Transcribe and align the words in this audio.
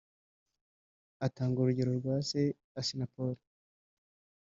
atanga 1.25 1.55
urugero 1.59 1.91
rwa 1.99 2.15
se 2.29 2.41
Assinapol 2.79 3.33